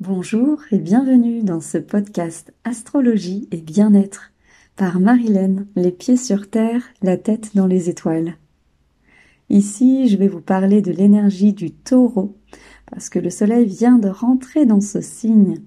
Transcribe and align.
Bonjour 0.00 0.60
et 0.72 0.78
bienvenue 0.78 1.42
dans 1.42 1.62
ce 1.62 1.78
podcast 1.78 2.52
Astrologie 2.64 3.48
et 3.50 3.62
bien-être 3.62 4.30
par 4.76 5.00
Marilène, 5.00 5.66
les 5.74 5.90
pieds 5.90 6.18
sur 6.18 6.50
terre, 6.50 6.82
la 7.00 7.16
tête 7.16 7.52
dans 7.56 7.66
les 7.66 7.88
étoiles. 7.88 8.34
Ici, 9.48 10.06
je 10.08 10.18
vais 10.18 10.28
vous 10.28 10.42
parler 10.42 10.82
de 10.82 10.92
l'énergie 10.92 11.54
du 11.54 11.70
taureau 11.70 12.36
parce 12.90 13.08
que 13.08 13.18
le 13.18 13.30
soleil 13.30 13.64
vient 13.64 13.96
de 13.96 14.10
rentrer 14.10 14.66
dans 14.66 14.82
ce 14.82 15.00
signe 15.00 15.62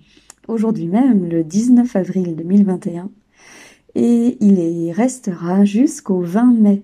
aujourd'hui 0.48 0.90
même, 0.90 1.28
le 1.28 1.44
19 1.44 1.96
avril 1.96 2.36
2021, 2.36 3.10
et 3.96 4.38
il 4.42 4.60
y 4.60 4.92
restera 4.92 5.66
jusqu'au 5.66 6.22
20 6.22 6.54
mai. 6.54 6.84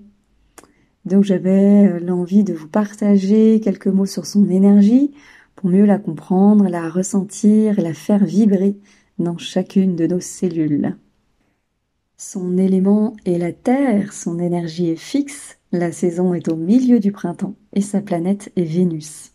Donc 1.06 1.24
j'avais 1.24 2.00
l'envie 2.00 2.44
de 2.44 2.56
vous 2.56 2.68
partager 2.68 3.62
quelques 3.64 3.86
mots 3.86 4.08
sur 4.08 4.26
son 4.26 4.50
énergie, 4.50 5.14
pour 5.56 5.70
mieux 5.70 5.86
la 5.86 5.98
comprendre, 5.98 6.68
la 6.68 6.90
ressentir 6.90 7.82
la 7.82 7.94
faire 7.94 8.26
vibrer 8.26 8.78
dans 9.20 9.38
chacune 9.38 9.96
de 9.96 10.08
nos 10.08 10.20
cellules. 10.20 10.98
Son 12.18 12.58
élément 12.58 13.16
est 13.26 13.38
la 13.38 13.52
Terre, 13.52 14.14
son 14.14 14.40
énergie 14.40 14.90
est 14.90 14.96
fixe, 14.96 15.58
la 15.72 15.92
saison 15.92 16.34
est 16.34 16.48
au 16.48 16.56
milieu 16.56 17.00
du 17.00 17.12
printemps 17.12 17.56
et 17.74 17.82
sa 17.82 18.02
planète 18.02 18.52
est 18.56 18.64
Vénus. 18.64 19.32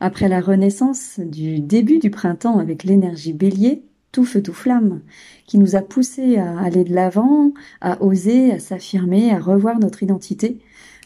Après 0.00 0.28
la 0.28 0.40
renaissance 0.40 1.20
du 1.20 1.60
début 1.60 1.98
du 1.98 2.10
printemps 2.10 2.58
avec 2.58 2.84
l'énergie 2.84 3.32
bélier, 3.32 3.82
tout 4.12 4.24
feu 4.24 4.42
tout 4.42 4.54
flamme, 4.54 5.00
qui 5.46 5.58
nous 5.58 5.76
a 5.76 5.82
poussé 5.82 6.36
à 6.36 6.58
aller 6.60 6.84
de 6.84 6.94
l'avant, 6.94 7.52
à 7.80 8.02
oser, 8.02 8.52
à 8.52 8.58
s'affirmer, 8.58 9.30
à 9.30 9.38
revoir 9.38 9.78
notre 9.78 10.02
identité, 10.02 10.58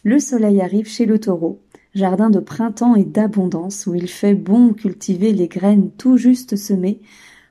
le 0.04 0.18
soleil 0.18 0.60
arrive 0.60 0.88
chez 0.88 1.06
le 1.06 1.18
taureau 1.18 1.60
jardin 1.94 2.30
de 2.30 2.40
printemps 2.40 2.94
et 2.94 3.04
d'abondance 3.04 3.86
où 3.86 3.94
il 3.94 4.08
fait 4.08 4.34
bon 4.34 4.72
cultiver 4.72 5.32
les 5.32 5.48
graines 5.48 5.90
tout 5.98 6.16
juste 6.16 6.56
semées 6.56 7.00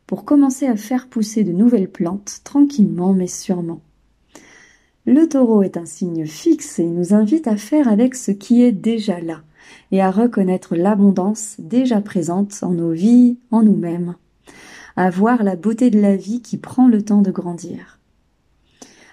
pour 0.08 0.26
commencer 0.26 0.66
à 0.66 0.76
faire 0.76 1.08
pousser 1.08 1.44
de 1.44 1.52
nouvelles 1.52 1.90
plantes 1.90 2.42
tranquillement 2.44 3.14
mais 3.14 3.28
sûrement. 3.28 3.82
Le 5.06 5.28
taureau 5.28 5.64
est 5.64 5.78
un 5.78 5.86
signe 5.86 6.26
fixe 6.26 6.80
et 6.80 6.86
nous 6.86 7.14
invite 7.14 7.48
à 7.48 7.58
faire 7.58 7.88
avec 7.88 8.16
ce 8.16 8.32
qui 8.32 8.64
est 8.64 8.72
déjà 8.72 9.20
là 9.20 9.42
et 9.92 10.02
à 10.02 10.12
reconnaître 10.12 10.76
l'abondance 10.76 11.56
déjà 11.60 12.02
présente 12.02 12.60
en 12.62 12.72
nos 12.72 12.92
vies, 12.92 13.38
en 13.52 13.64
nous-mêmes, 13.64 14.16
à 14.96 15.10
voir 15.10 15.44
la 15.44 15.56
beauté 15.56 15.90
de 15.90 16.00
la 16.00 16.16
vie 16.16 16.42
qui 16.42 16.58
prend 16.58 16.88
le 16.88 17.02
temps 17.02 17.22
de 17.22 17.32
grandir, 17.32 17.99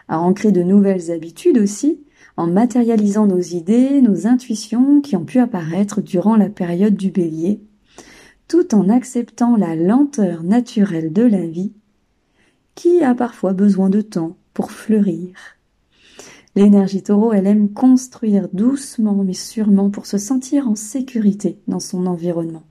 à 0.08 0.20
ancrer 0.20 0.52
de 0.52 0.62
nouvelles 0.62 1.10
habitudes 1.10 1.58
aussi 1.58 2.00
en 2.36 2.46
matérialisant 2.46 3.26
nos 3.26 3.40
idées, 3.40 4.00
nos 4.02 4.26
intuitions 4.26 5.00
qui 5.00 5.16
ont 5.16 5.24
pu 5.24 5.38
apparaître 5.38 6.00
durant 6.00 6.36
la 6.36 6.50
période 6.50 6.94
du 6.94 7.10
bélier, 7.10 7.60
tout 8.48 8.74
en 8.74 8.88
acceptant 8.88 9.56
la 9.56 9.74
lenteur 9.74 10.42
naturelle 10.42 11.12
de 11.12 11.22
la 11.22 11.46
vie, 11.46 11.72
qui 12.74 13.02
a 13.02 13.14
parfois 13.14 13.54
besoin 13.54 13.88
de 13.88 14.02
temps 14.02 14.36
pour 14.52 14.70
fleurir. 14.70 15.34
L'énergie 16.54 17.02
taureau, 17.02 17.32
elle 17.32 17.46
aime 17.46 17.72
construire 17.72 18.48
doucement 18.52 19.22
mais 19.24 19.34
sûrement 19.34 19.90
pour 19.90 20.06
se 20.06 20.18
sentir 20.18 20.68
en 20.68 20.74
sécurité 20.74 21.58
dans 21.68 21.80
son 21.80 22.06
environnement. 22.06 22.64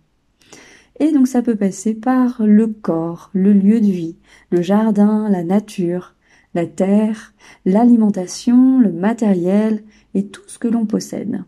Et 1.00 1.12
donc 1.12 1.28
ça 1.28 1.42
peut 1.42 1.56
passer 1.56 1.94
par 1.94 2.42
le 2.44 2.68
corps, 2.68 3.30
le 3.34 3.54
lieu 3.54 3.82
de 3.82 3.86
vie, 3.86 4.18
le 4.50 4.62
jardin, 4.62 5.30
la 5.30 5.44
nature, 5.44 6.15
la 6.56 6.66
terre, 6.66 7.34
l'alimentation, 7.66 8.80
le 8.80 8.92
matériel 8.92 9.84
et 10.16 10.26
tout 10.28 10.42
ce 10.48 10.58
que 10.58 10.68
l'on 10.68 10.86
possède. 10.86 11.44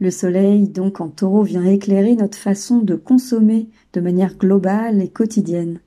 Le 0.00 0.10
soleil, 0.10 0.68
donc 0.68 1.00
en 1.00 1.08
taureau, 1.08 1.44
vient 1.44 1.64
éclairer 1.64 2.16
notre 2.16 2.36
façon 2.36 2.78
de 2.78 2.96
consommer 2.96 3.68
de 3.92 4.00
manière 4.00 4.36
globale 4.36 5.00
et 5.00 5.08
quotidienne. 5.08 5.80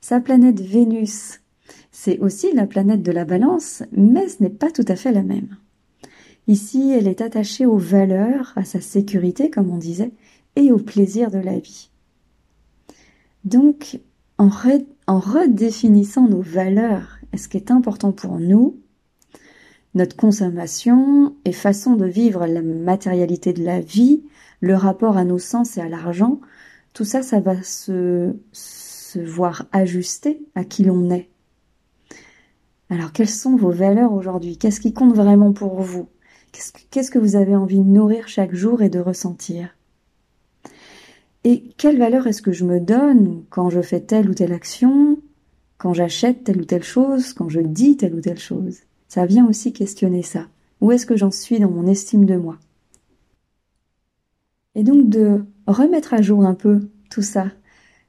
Sa 0.00 0.20
planète 0.20 0.60
Vénus, 0.60 1.40
c'est 1.92 2.18
aussi 2.18 2.52
la 2.52 2.66
planète 2.66 3.02
de 3.02 3.12
la 3.12 3.24
balance, 3.24 3.84
mais 3.92 4.28
ce 4.28 4.42
n'est 4.42 4.50
pas 4.50 4.70
tout 4.72 4.84
à 4.88 4.96
fait 4.96 5.12
la 5.12 5.22
même. 5.22 5.56
Ici, 6.48 6.90
elle 6.90 7.06
est 7.06 7.20
attachée 7.20 7.66
aux 7.66 7.78
valeurs, 7.78 8.52
à 8.56 8.64
sa 8.64 8.80
sécurité, 8.80 9.50
comme 9.50 9.70
on 9.70 9.78
disait, 9.78 10.12
et 10.56 10.72
au 10.72 10.78
plaisir 10.78 11.30
de 11.30 11.38
la 11.38 11.58
vie. 11.58 11.90
Donc, 13.44 14.00
en, 14.38 14.48
en 15.08 15.18
redéfinissant 15.18 16.28
nos 16.28 16.42
valeurs 16.42 17.18
ce 17.36 17.48
qui 17.48 17.56
est 17.56 17.70
important 17.70 18.12
pour 18.12 18.38
nous, 18.38 18.78
notre 19.94 20.16
consommation 20.16 21.34
et 21.44 21.52
façon 21.52 21.96
de 21.96 22.06
vivre 22.06 22.46
la 22.46 22.62
matérialité 22.62 23.52
de 23.52 23.64
la 23.64 23.80
vie, 23.80 24.22
le 24.60 24.74
rapport 24.74 25.16
à 25.16 25.24
nos 25.24 25.38
sens 25.38 25.76
et 25.76 25.80
à 25.80 25.88
l'argent, 25.88 26.40
tout 26.92 27.04
ça, 27.04 27.22
ça 27.22 27.40
va 27.40 27.62
se, 27.62 28.34
se 28.52 29.18
voir 29.18 29.66
ajusté 29.72 30.42
à 30.54 30.64
qui 30.64 30.84
l'on 30.84 31.10
est. 31.10 31.28
Alors, 32.90 33.12
quelles 33.12 33.28
sont 33.28 33.56
vos 33.56 33.70
valeurs 33.70 34.12
aujourd'hui? 34.12 34.58
Qu'est-ce 34.58 34.80
qui 34.80 34.92
compte 34.92 35.14
vraiment 35.14 35.52
pour 35.52 35.80
vous? 35.80 36.08
Qu'est-ce 36.90 37.10
que 37.10 37.18
vous 37.18 37.36
avez 37.36 37.54
envie 37.54 37.80
de 37.80 37.84
nourrir 37.84 38.28
chaque 38.28 38.54
jour 38.54 38.82
et 38.82 38.88
de 38.88 38.98
ressentir? 38.98 39.77
Et 41.50 41.62
quelle 41.78 41.96
valeur 41.96 42.26
est-ce 42.26 42.42
que 42.42 42.52
je 42.52 42.66
me 42.66 42.78
donne 42.78 43.42
quand 43.48 43.70
je 43.70 43.80
fais 43.80 44.00
telle 44.00 44.28
ou 44.28 44.34
telle 44.34 44.52
action, 44.52 45.18
quand 45.78 45.94
j'achète 45.94 46.44
telle 46.44 46.60
ou 46.60 46.66
telle 46.66 46.82
chose, 46.82 47.32
quand 47.32 47.48
je 47.48 47.60
dis 47.60 47.96
telle 47.96 48.14
ou 48.14 48.20
telle 48.20 48.38
chose? 48.38 48.80
Ça 49.08 49.24
vient 49.24 49.48
aussi 49.48 49.72
questionner 49.72 50.22
ça. 50.22 50.44
Où 50.82 50.92
est-ce 50.92 51.06
que 51.06 51.16
j'en 51.16 51.30
suis 51.30 51.58
dans 51.58 51.70
mon 51.70 51.86
estime 51.86 52.26
de 52.26 52.36
moi? 52.36 52.58
Et 54.74 54.82
donc 54.82 55.08
de 55.08 55.42
remettre 55.66 56.12
à 56.12 56.20
jour 56.20 56.44
un 56.44 56.52
peu 56.52 56.90
tout 57.08 57.22
ça, 57.22 57.44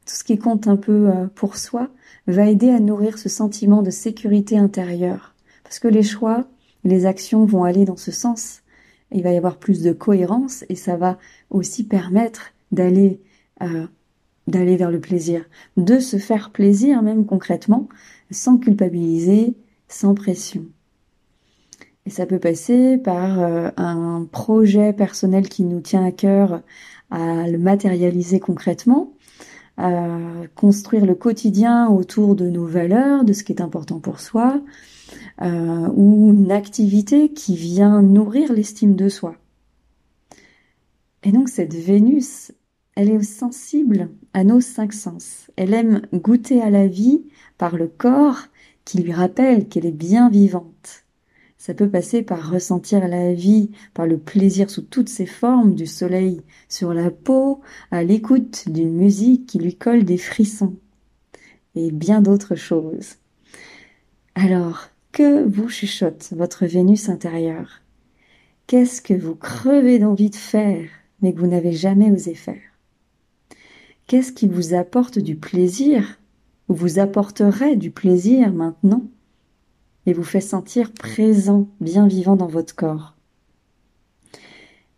tout 0.05 0.15
ce 0.15 0.25
qui 0.25 0.37
compte 0.37 0.67
un 0.67 0.75
peu 0.75 1.07
euh, 1.09 1.27
pour 1.33 1.55
soi, 1.55 1.87
va 2.27 2.45
aider 2.45 2.71
à 2.71 2.81
nourrir 2.81 3.17
ce 3.17 3.29
sentiment 3.29 3.83
de 3.83 3.89
sécurité 3.89 4.57
intérieure. 4.57 5.33
Parce 5.63 5.79
que 5.79 5.87
les 5.87 6.03
choix, 6.03 6.49
les 6.83 7.05
actions 7.05 7.45
vont 7.45 7.63
aller 7.63 7.85
dans 7.85 7.95
ce 7.95 8.11
sens. 8.11 8.63
Il 9.13 9.23
va 9.23 9.31
y 9.31 9.37
avoir 9.37 9.55
plus 9.55 9.81
de 9.81 9.93
cohérence 9.93 10.65
et 10.67 10.75
ça 10.75 10.97
va 10.97 11.17
aussi 11.49 11.85
permettre 11.85 12.51
d'aller 12.73 13.21
euh, 13.61 13.87
d'aller 14.47 14.77
vers 14.77 14.91
le 14.91 14.99
plaisir, 14.99 15.45
de 15.77 15.99
se 15.99 16.17
faire 16.17 16.51
plaisir 16.51 17.01
même 17.01 17.25
concrètement, 17.25 17.87
sans 18.31 18.57
culpabiliser, 18.57 19.55
sans 19.87 20.13
pression. 20.15 20.65
Et 22.05 22.09
ça 22.09 22.25
peut 22.25 22.39
passer 22.39 22.97
par 22.97 23.39
euh, 23.39 23.69
un 23.77 24.27
projet 24.31 24.93
personnel 24.93 25.47
qui 25.47 25.63
nous 25.63 25.81
tient 25.81 26.03
à 26.03 26.11
cœur 26.11 26.61
à 27.11 27.47
le 27.47 27.57
matérialiser 27.57 28.39
concrètement, 28.39 29.13
à 29.77 30.17
construire 30.55 31.05
le 31.05 31.15
quotidien 31.15 31.87
autour 31.87 32.35
de 32.35 32.49
nos 32.49 32.65
valeurs, 32.65 33.23
de 33.23 33.33
ce 33.33 33.43
qui 33.43 33.51
est 33.51 33.61
important 33.61 33.99
pour 33.99 34.19
soi, 34.19 34.61
euh, 35.41 35.87
ou 35.93 36.33
une 36.33 36.51
activité 36.51 37.31
qui 37.31 37.55
vient 37.55 38.01
nourrir 38.01 38.53
l'estime 38.53 38.95
de 38.95 39.09
soi. 39.09 39.35
Et 41.23 41.31
donc 41.31 41.49
cette 41.49 41.73
Vénus, 41.73 42.51
elle 42.99 43.11
est 43.11 43.23
sensible 43.23 44.09
à 44.33 44.43
nos 44.43 44.59
cinq 44.59 44.91
sens. 44.91 45.49
Elle 45.55 45.73
aime 45.73 46.01
goûter 46.11 46.61
à 46.61 46.69
la 46.69 46.85
vie 46.85 47.23
par 47.57 47.77
le 47.77 47.87
corps 47.87 48.41
qui 48.83 49.01
lui 49.01 49.13
rappelle 49.13 49.69
qu'elle 49.69 49.85
est 49.85 49.91
bien 49.91 50.29
vivante. 50.29 51.05
Ça 51.57 51.73
peut 51.73 51.87
passer 51.87 52.23
par 52.23 52.51
ressentir 52.51 53.07
la 53.07 53.33
vie, 53.33 53.71
par 53.93 54.05
le 54.05 54.17
plaisir 54.17 54.69
sous 54.69 54.81
toutes 54.81 55.07
ses 55.07 55.25
formes, 55.25 55.75
du 55.75 55.87
soleil 55.87 56.41
sur 56.67 56.93
la 56.93 57.09
peau, 57.09 57.61
à 57.89 58.03
l'écoute 58.03 58.67
d'une 58.67 58.93
musique 58.93 59.45
qui 59.45 59.59
lui 59.59 59.75
colle 59.75 60.03
des 60.03 60.17
frissons, 60.17 60.75
et 61.75 61.91
bien 61.91 62.19
d'autres 62.19 62.55
choses. 62.55 63.15
Alors, 64.35 64.89
que 65.13 65.45
vous 65.45 65.69
chuchote 65.69 66.33
votre 66.35 66.65
Vénus 66.65 67.07
intérieure? 67.07 67.81
Qu'est-ce 68.67 69.01
que 69.01 69.13
vous 69.13 69.35
crevez 69.35 69.99
d'envie 69.99 70.31
de 70.31 70.35
faire, 70.35 70.89
mais 71.21 71.31
que 71.31 71.39
vous 71.39 71.47
n'avez 71.47 71.71
jamais 71.71 72.11
osé 72.11 72.33
faire? 72.35 72.68
Qu'est-ce 74.09 74.31
qui 74.31 74.47
vous 74.47 74.73
apporte 74.73 75.19
du 75.19 75.35
plaisir? 75.35 76.19
Ou 76.67 76.73
vous 76.73 76.97
apporterait 76.97 77.75
du 77.75 77.91
plaisir 77.91 78.51
maintenant? 78.51 79.03
Et 80.07 80.13
vous 80.13 80.23
fait 80.23 80.41
sentir 80.41 80.91
présent, 80.91 81.67
bien 81.79 82.07
vivant 82.07 82.35
dans 82.35 82.47
votre 82.47 82.73
corps. 82.73 83.13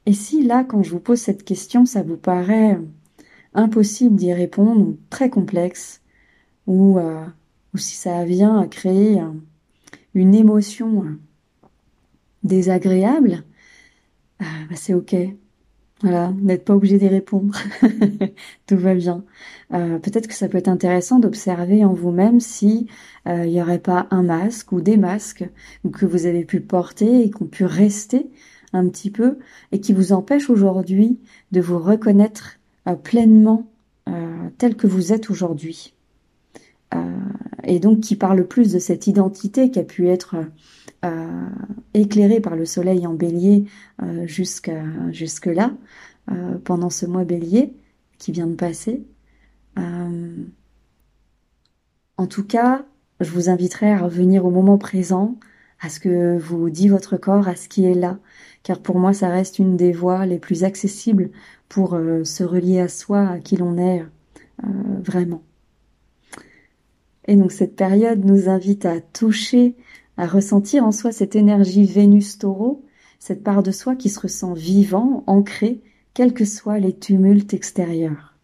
Et 0.06 0.14
si 0.14 0.44
là, 0.44 0.64
quand 0.64 0.82
je 0.82 0.92
vous 0.92 1.02
pose 1.02 1.20
cette 1.20 1.44
question, 1.44 1.86
ça 1.86 2.04
vous 2.04 2.16
paraît 2.16 2.80
impossible 3.54 4.16
d'y 4.16 4.32
répondre, 4.32 4.96
très 5.10 5.30
complexe, 5.30 6.00
ou, 6.66 6.98
euh, 6.98 7.26
ou 7.74 7.78
si 7.78 7.98
ça 7.98 8.24
vient 8.24 8.60
à 8.60 8.68
créer 8.68 9.22
une 10.14 10.34
émotion 10.34 11.18
désagréable, 12.44 13.44
euh, 14.42 14.46
bah, 14.70 14.76
c'est 14.78 14.94
ok. 14.94 15.18
Voilà, 16.04 16.34
n'êtes 16.42 16.66
pas 16.66 16.74
obligé 16.74 16.98
d'y 16.98 17.08
répondre. 17.08 17.56
Tout 18.68 18.78
va 18.78 18.96
bien. 18.96 19.24
Euh, 19.74 20.00
peut-être 20.00 20.28
que 20.28 20.34
ça 20.34 20.48
peut 20.48 20.58
être 20.58 20.68
intéressant 20.68 21.20
d'observer 21.20 21.86
en 21.86 21.94
vous-même 21.94 22.40
si 22.40 22.88
euh, 23.28 23.46
il 23.46 23.52
n'y 23.52 23.62
aurait 23.62 23.80
pas 23.80 24.08
un 24.10 24.24
masque 24.24 24.72
ou 24.72 24.82
des 24.82 24.98
masques 24.98 25.48
que 25.94 26.06
vous 26.08 26.26
avez 26.26 26.44
pu 26.44 26.60
porter 26.60 27.24
et 27.24 27.30
qui 27.30 27.44
ont 27.44 27.48
pu 27.48 27.66
rester 27.66 28.32
un 28.74 28.88
petit 28.90 29.12
peu 29.12 29.38
et 29.72 29.80
qui 29.80 29.94
vous 29.94 30.12
empêchent 30.12 30.50
aujourd'hui 30.50 31.20
de 31.52 31.62
vous 31.62 31.78
reconnaître 31.78 32.58
euh, 32.88 32.96
pleinement 32.96 33.68
tel 34.58 34.76
que 34.76 34.88
vous 34.88 35.14
êtes 35.14 35.30
aujourd'hui. 35.30 35.94
et 37.64 37.80
donc 37.80 38.02
qui 38.02 38.16
parle 38.18 38.46
plus 38.46 38.74
de 38.74 38.80
cette 38.80 39.08
identité 39.08 39.72
qui 39.72 39.80
a 39.80 39.84
pu 39.84 40.10
être 40.10 40.36
éclairée 41.94 42.40
par 42.40 42.56
le 42.56 42.66
soleil 42.66 43.08
en 43.08 43.14
bélier 43.14 43.66
jusqu'à 44.26 44.84
jusque-là, 45.12 45.72
pendant 46.64 46.90
ce 46.90 47.06
mois 47.06 47.24
bélier 47.24 47.74
qui 48.18 48.32
vient 48.32 48.48
de 48.48 48.56
passer. 48.56 49.04
en 49.78 50.46
tout 52.28 52.44
cas, 52.46 52.86
je 53.20 53.32
vous 53.32 53.50
inviterai 53.50 53.92
à 53.92 54.00
revenir 54.00 54.46
au 54.46 54.52
moment 54.52 54.78
présent, 54.78 55.38
à 55.80 55.90
ce 55.90 56.00
que 56.00 56.38
vous 56.38 56.70
dit 56.70 56.88
votre 56.88 57.18
corps, 57.18 57.48
à 57.48 57.56
ce 57.56 57.68
qui 57.68 57.86
est 57.86 57.96
là, 57.96 58.20
car 58.64 58.80
pour 58.80 59.00
moi 59.00 59.14
ça 59.14 59.30
reste 59.30 59.60
une 59.60 59.78
des 59.78 59.92
voies 59.92 60.26
les 60.26 60.40
plus 60.40 60.64
accessibles 60.64 61.32
pour 61.70 61.96
euh, 61.96 62.24
se 62.24 62.44
relier 62.44 62.80
à 62.80 62.88
soi, 62.88 63.28
à 63.28 63.40
qui 63.40 63.58
l'on 63.58 63.78
est 63.78 64.02
euh, 64.02 64.68
vraiment. 65.04 65.44
Et 67.28 67.36
donc 67.36 67.52
cette 67.52 67.76
période 67.76 68.24
nous 68.26 68.50
invite 68.50 68.86
à 68.86 69.00
toucher, 69.02 69.76
à 70.22 70.28
ressentir 70.28 70.86
en 70.86 70.92
soi 70.92 71.12
cette 71.12 71.36
énergie 71.36 71.84
Vénus-Taureau, 71.84 72.86
cette 73.18 73.44
part 73.44 73.64
de 73.64 73.72
soi 73.72 73.96
qui 73.96 74.08
se 74.08 74.20
ressent 74.20 74.54
vivant, 74.54 75.24
ancré, 75.26 75.82
quels 76.14 76.36
que 76.36 76.46
soient 76.46 76.78
les 76.78 76.96
tumultes 76.96 77.56
extérieurs. 77.56 78.38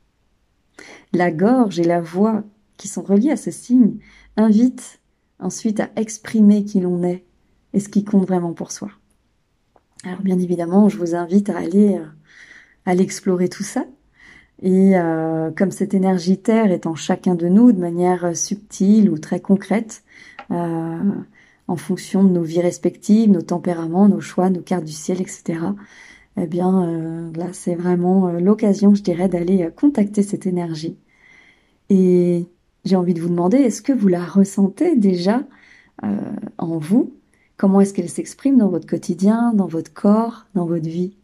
La 1.14 1.30
gorge 1.30 1.80
et 1.80 1.84
la 1.84 2.02
voix 2.02 2.44
qui 2.78 2.88
sont 2.88 3.04
reliées 3.04 3.30
à 3.30 3.38
ce 3.38 3.52
signe 3.52 4.00
invitent 4.38 5.02
ensuite 5.38 5.80
à 5.80 5.92
exprimer 5.98 6.66
qui 6.66 6.80
l'on 6.80 7.04
est 7.04 7.26
et 7.74 7.80
ce 7.80 7.90
qui 7.90 8.04
compte 8.04 8.26
vraiment 8.26 8.54
pour 8.54 8.72
soi. 8.72 8.90
Alors 10.04 10.22
bien 10.22 10.40
évidemment, 10.40 10.90
je 10.90 10.98
vous 10.98 11.14
invite 11.14 11.52
à 11.52 11.60
aller 11.60 11.98
euh, 11.98 12.06
à 12.88 12.96
l'explorer 12.96 13.50
tout 13.50 13.62
ça. 13.62 13.86
Et 14.64 14.98
euh, 14.98 15.52
comme 15.52 15.70
cette 15.70 15.94
énergie 15.94 16.40
terre 16.40 16.72
est 16.72 16.88
en 16.88 16.96
chacun 16.96 17.36
de 17.36 17.48
nous 17.48 17.72
de 17.72 17.80
manière 17.80 18.26
euh, 18.26 18.34
subtile 18.34 19.12
ou 19.12 19.20
très 19.20 19.42
concrète, 19.42 20.04
en 21.68 21.76
fonction 21.76 22.24
de 22.24 22.30
nos 22.30 22.44
vies 22.44 22.62
respectives, 22.62 23.30
nos 23.30 23.42
tempéraments, 23.42 24.08
nos 24.08 24.22
choix, 24.22 24.50
nos 24.50 24.62
cartes 24.62 24.86
du 24.86 24.92
ciel, 24.94 25.22
etc. 25.22 25.60
Eh 26.38 26.48
bien, 26.48 27.32
là, 27.36 27.48
c'est 27.52 27.76
vraiment 27.76 28.32
l'occasion, 28.32 28.94
je 28.96 29.02
dirais, 29.02 29.28
d'aller 29.28 29.70
contacter 29.76 30.24
cette 30.24 30.46
énergie. 30.46 30.98
Et 31.90 32.46
j'ai 32.86 32.96
envie 32.96 33.14
de 33.14 33.22
vous 33.22 33.30
demander, 33.30 33.58
est-ce 33.58 33.82
que 33.82 33.94
vous 33.94 34.08
la 34.08 34.24
ressentez 34.24 34.96
déjà 34.96 35.44
en 36.58 36.78
vous? 36.78 37.14
Comment 37.58 37.82
est-ce 37.82 37.94
qu'elle 37.94 38.10
s'exprime 38.10 38.58
dans 38.58 38.70
votre 38.70 38.88
quotidien, 38.88 39.52
dans 39.54 39.68
votre 39.68 39.94
corps, 39.94 40.46
dans 40.54 40.66
votre 40.66 40.88
vie? 40.88 41.18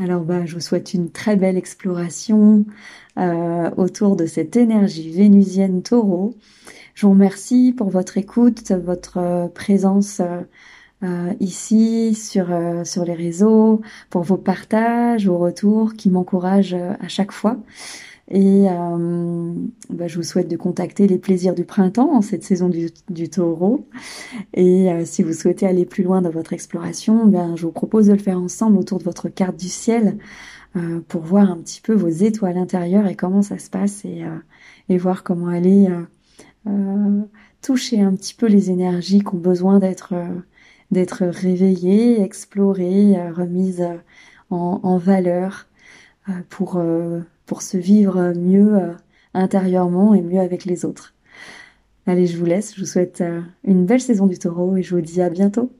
Alors 0.00 0.22
bah, 0.22 0.46
je 0.46 0.54
vous 0.54 0.60
souhaite 0.60 0.94
une 0.94 1.10
très 1.10 1.36
belle 1.36 1.58
exploration 1.58 2.64
euh, 3.18 3.70
autour 3.76 4.16
de 4.16 4.24
cette 4.24 4.56
énergie 4.56 5.10
vénusienne 5.10 5.82
taureau. 5.82 6.34
Je 6.94 7.04
vous 7.04 7.12
remercie 7.12 7.74
pour 7.76 7.90
votre 7.90 8.16
écoute, 8.16 8.72
votre 8.72 9.18
euh, 9.18 9.48
présence 9.48 10.22
euh, 11.02 11.34
ici 11.38 12.14
sur, 12.14 12.46
sur 12.84 13.04
les 13.04 13.12
réseaux, 13.12 13.82
pour 14.08 14.22
vos 14.22 14.38
partages, 14.38 15.26
vos 15.26 15.36
retours 15.36 15.92
qui 15.92 16.08
m'encouragent 16.08 16.74
à 16.74 17.08
chaque 17.08 17.32
fois. 17.32 17.58
Et 18.30 18.66
euh, 18.68 19.52
bah, 19.88 20.06
je 20.06 20.16
vous 20.16 20.22
souhaite 20.22 20.48
de 20.48 20.56
contacter 20.56 21.08
les 21.08 21.18
plaisirs 21.18 21.54
du 21.54 21.64
printemps 21.64 22.14
en 22.14 22.22
cette 22.22 22.44
saison 22.44 22.68
du, 22.68 22.90
du 23.08 23.28
taureau. 23.28 23.86
Et 24.54 24.90
euh, 24.92 25.04
si 25.04 25.22
vous 25.22 25.32
souhaitez 25.32 25.66
aller 25.66 25.84
plus 25.84 26.04
loin 26.04 26.22
dans 26.22 26.30
votre 26.30 26.52
exploration, 26.52 27.26
ben, 27.26 27.56
je 27.56 27.66
vous 27.66 27.72
propose 27.72 28.06
de 28.06 28.12
le 28.12 28.18
faire 28.18 28.40
ensemble 28.40 28.78
autour 28.78 28.98
de 28.98 29.04
votre 29.04 29.28
carte 29.28 29.56
du 29.56 29.68
ciel 29.68 30.16
euh, 30.76 31.00
pour 31.08 31.22
voir 31.22 31.50
un 31.50 31.56
petit 31.56 31.80
peu 31.80 31.94
vos 31.94 32.08
étoiles 32.08 32.56
intérieures 32.56 33.08
et 33.08 33.16
comment 33.16 33.42
ça 33.42 33.58
se 33.58 33.68
passe 33.68 34.04
et, 34.04 34.22
euh, 34.22 34.38
et 34.88 34.98
voir 34.98 35.24
comment 35.24 35.48
aller 35.48 35.88
euh, 36.68 37.22
toucher 37.60 38.00
un 38.00 38.14
petit 38.14 38.34
peu 38.34 38.46
les 38.46 38.70
énergies 38.70 39.18
qui 39.18 39.34
ont 39.34 39.38
besoin 39.38 39.80
d'être 39.80 40.14
d'être 40.92 41.24
réveillées, 41.24 42.20
explorées, 42.22 43.30
remises 43.30 43.84
en, 44.50 44.80
en 44.82 44.98
valeur 44.98 45.68
pour 46.48 46.82
pour 47.50 47.62
se 47.62 47.76
vivre 47.76 48.32
mieux 48.36 48.76
euh, 48.76 48.92
intérieurement 49.34 50.14
et 50.14 50.22
mieux 50.22 50.38
avec 50.38 50.64
les 50.64 50.84
autres. 50.84 51.14
Allez, 52.06 52.28
je 52.28 52.36
vous 52.36 52.44
laisse, 52.44 52.76
je 52.76 52.80
vous 52.82 52.86
souhaite 52.86 53.22
euh, 53.22 53.40
une 53.64 53.86
belle 53.86 54.00
saison 54.00 54.28
du 54.28 54.38
taureau 54.38 54.76
et 54.76 54.84
je 54.84 54.94
vous 54.94 55.00
dis 55.00 55.20
à 55.20 55.30
bientôt. 55.30 55.72